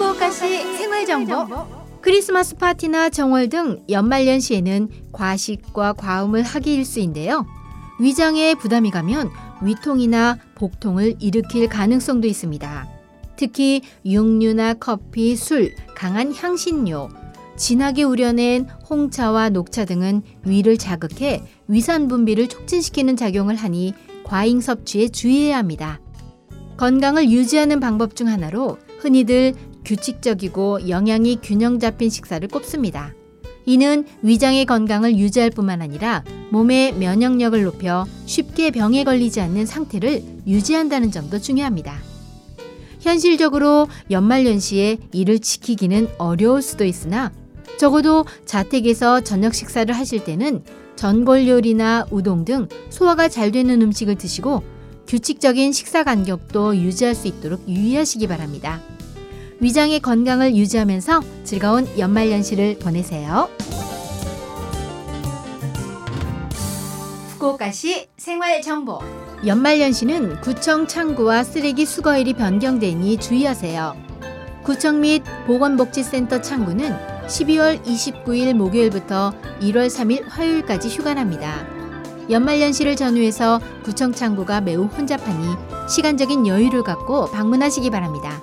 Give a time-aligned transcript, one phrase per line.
[0.00, 1.46] 후쿠오카시 생활 정보
[2.00, 7.44] 크리스마스 파티나 정월 등 연말연 시에는 과식과 과음을 하기 일수인데요.
[8.00, 12.88] 위장에 부담이 가면 위통이나 복통을 일으킬 가능성도 있습니다.
[13.36, 17.10] 특히 육류나 커피, 술, 강한 향신료,
[17.58, 23.92] 진하게 우려낸 홍차와 녹차 등은 위를 자극해 위산 분비를 촉진시키는 작용을 하니
[24.24, 26.00] 과잉 섭취에 주의해야 합니다.
[26.78, 29.54] 건강을 유지하는 방법 중 하나로 흔히들
[29.90, 33.12] 규칙적이고 영양이 균형 잡힌 식사를 꼽습니다.
[33.66, 41.10] 이는 위장의 건강을 유지할 뿐만 아니라 몸의 면역력을 높여 쉽게 병에 걸리지 않는 상태를 유지한다는
[41.10, 41.98] 점도 중요합니다.
[43.00, 47.32] 현실적으로 연말연시에 이를 지키기는 어려울 수도 있으나
[47.76, 50.62] 적어도 자택에서 저녁 식사를 하실 때는
[50.94, 54.62] 전골 요리나 우동 등 소화가 잘 되는 음식을 드시고
[55.08, 58.80] 규칙적인 식사 간격도 유지할 수 있도록 유의하시기 바랍니다.
[59.60, 63.48] 위장의 건강을 유지하면서 즐거운 연말연시를 보내세요.
[67.32, 68.98] 후쿠오카시 생활정보
[69.46, 73.96] 연말연시는 구청 창구와 쓰레기 수거일이 변경되니 주의하세요.
[74.62, 81.66] 구청 및 보건복지센터 창구는 12월 29일 목요일부터 1월 3일 화요일까지 휴관합니다.
[82.30, 85.46] 연말연시를 전후해서 구청 창구가 매우 혼잡하니
[85.88, 88.40] 시간적인 여유를 갖고 방문하시기 바랍니다.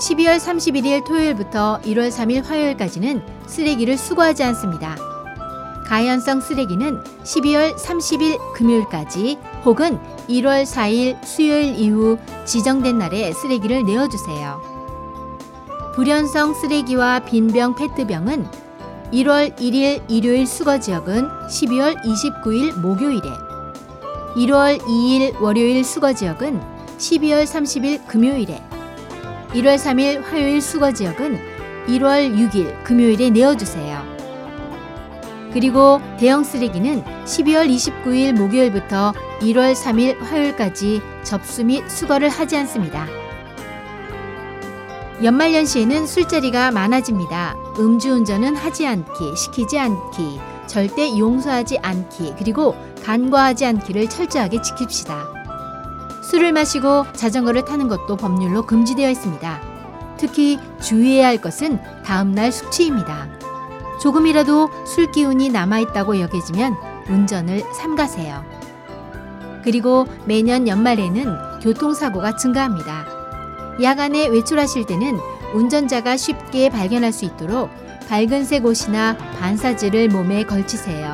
[0.00, 4.96] 12월 31일 토요일부터 1월 3일 화요일까지는 쓰레기를 수거하지 않습니다.
[5.86, 12.16] 가연성 쓰레기는 12월 30일 금요일까지 혹은 1월 4일 수요일 이후
[12.46, 14.62] 지정된 날에 쓰레기를 내어주세요.
[15.94, 18.46] 불연성 쓰레기와 빈병 페트병은
[19.12, 23.28] 1월 1일 일요일 수거 지역은 12월 29일 목요일에
[24.36, 26.58] 1월 2일 월요일 수거 지역은
[26.96, 28.69] 12월 30일 금요일에
[29.52, 31.38] 1월 3일 화요일 수거 지역은
[31.88, 34.00] 1월 6일 금요일에 내어주세요.
[35.52, 43.08] 그리고 대형 쓰레기는 12월 29일 목요일부터 1월 3일 화요일까지 접수 및 수거를 하지 않습니다.
[45.22, 47.56] 연말연시에는 술자리가 많아집니다.
[47.78, 55.39] 음주운전은 하지 않기, 시키지 않기, 절대 용서하지 않기, 그리고 간과하지 않기를 철저하게 지킵시다.
[56.30, 59.60] 술을 마시고 자전거를 타는 것도 법률로 금지되어 있습니다.
[60.16, 63.28] 특히 주의해야 할 것은 다음날 숙취입니다.
[64.00, 66.76] 조금이라도 술 기운이 남아있다고 여겨지면
[67.08, 68.44] 운전을 삼가세요.
[69.64, 73.06] 그리고 매년 연말에는 교통사고가 증가합니다.
[73.82, 75.18] 야간에 외출하실 때는
[75.52, 77.70] 운전자가 쉽게 발견할 수 있도록
[78.08, 81.12] 밝은색 옷이나 반사지를 몸에 걸치세요.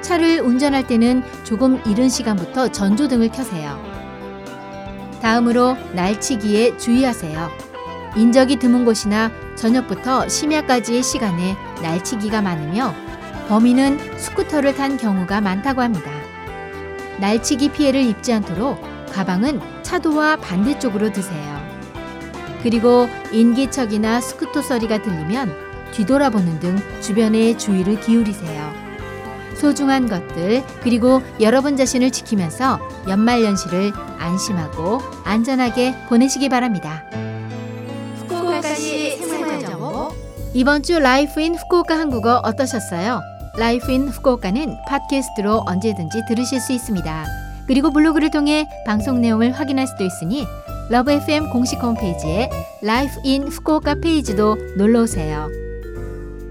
[0.00, 3.89] 차를 운전할 때는 조금 이른 시간부터 전조등을 켜세요.
[5.20, 7.50] 다음으로 날치기에 주의하세요.
[8.16, 12.94] 인적이 드문 곳이나 저녁부터 심야까지의 시간에 날치기가 많으며
[13.48, 16.10] 범인은 스쿠터를 탄 경우가 많다고 합니다.
[17.20, 18.80] 날치기 피해를 입지 않도록
[19.12, 21.60] 가방은 차도와 반대쪽으로 드세요.
[22.62, 25.54] 그리고 인기척이나 스쿠터 소리가 들리면
[25.92, 28.89] 뒤돌아보는 등 주변에 주의를 기울이세요.
[29.60, 37.04] 소중한 것들 그리고 여러분 자신을 지키면서 연말연시를 안심하고 안전하게 보내시기 바랍니다.
[38.16, 40.14] 후쿠오카시 생활정보
[40.54, 43.20] 이번 주 Life in Fukuoka 한국어 어떠셨어요?
[43.56, 47.26] Life in Fukuoka는 팟캐스트로 언제든지 들으실 수 있습니다.
[47.66, 50.44] 그리고 블로그를 통해 방송 내용을 확인할 수도 있으니
[50.88, 52.50] LOVE FM 공식 홈페이지에
[52.82, 55.48] Life in Fukuoka 페이지도 놀러 오세요.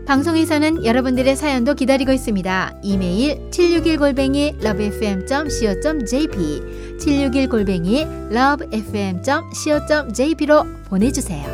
[0.10, 2.78] 방송에서는 여러분들의 사연도 기다리고 있습니다.
[2.82, 6.38] 이메일 761골뱅이 lovefm.co.jp
[6.98, 8.32] 761골뱅이
[9.22, 11.46] lovefm.co.jp로 보내주세요.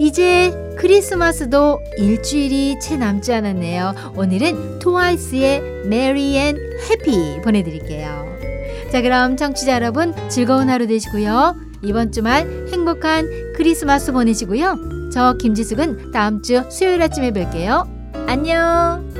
[0.00, 3.94] 이제 크리스마스도 일주일이 채 남지 않았네요.
[4.16, 6.60] 오늘은 트와이스의 Merry and
[6.90, 8.26] Happy 보내드릴게요.
[8.90, 11.54] 자 그럼 청취자 여러분 즐거운 하루 되시고요.
[11.82, 15.01] 이번 주말 행복한 크리스마스 보내시고요.
[15.12, 17.86] 저 김지숙은 다음 주 수요일 아침에 뵐게요.
[18.26, 19.11] 안녕!